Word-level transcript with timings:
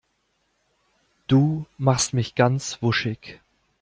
Du 1.27 1.67
machst 1.77 2.15
mich 2.15 2.33
ganz 2.33 2.81
wuschig. 2.81 3.39